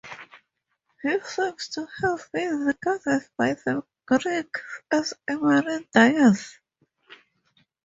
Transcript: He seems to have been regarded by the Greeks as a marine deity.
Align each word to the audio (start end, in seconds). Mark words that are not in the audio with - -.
He 1.03 1.19
seems 1.19 1.67
to 1.75 1.87
have 2.01 2.27
been 2.33 2.61
regarded 2.65 3.29
by 3.37 3.53
the 3.53 3.83
Greeks 4.07 4.73
as 4.91 5.13
a 5.29 5.35
marine 5.35 5.85
deity. 5.93 6.43